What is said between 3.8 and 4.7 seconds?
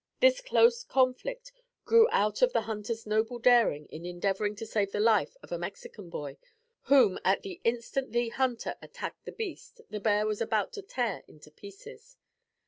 in endeavoring to